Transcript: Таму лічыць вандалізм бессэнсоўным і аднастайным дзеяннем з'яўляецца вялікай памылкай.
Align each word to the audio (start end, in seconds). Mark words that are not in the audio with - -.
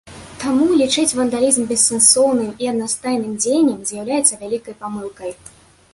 Таму 0.43 0.69
лічыць 0.81 1.15
вандалізм 1.19 1.67
бессэнсоўным 1.73 2.49
і 2.65 2.71
аднастайным 2.73 3.37
дзеяннем 3.45 3.79
з'яўляецца 3.91 4.33
вялікай 4.45 4.73
памылкай. 4.85 5.31